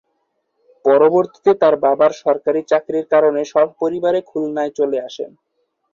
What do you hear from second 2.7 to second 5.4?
চাকরির কারণে স্ব-পরিবারে খুলনায় চলে আসেন।